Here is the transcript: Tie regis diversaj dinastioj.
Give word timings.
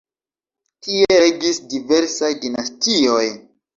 Tie 0.85 1.17
regis 1.25 1.61
diversaj 1.75 2.33
dinastioj. 2.47 3.25